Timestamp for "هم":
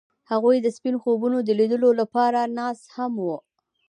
2.95-3.13